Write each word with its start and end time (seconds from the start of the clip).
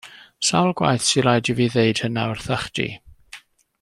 Sawl 0.47 0.71
gwaith 0.79 1.03
sy' 1.09 1.23
raid 1.27 1.51
fi 1.59 1.67
ddeud 1.75 2.03
hynna 2.07 2.25
wrtha 2.33 2.59
chdi? 2.65 2.89